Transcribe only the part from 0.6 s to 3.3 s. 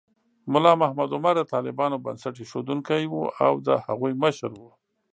محمد عمر د طالبانو بنسټ ایښودونکی و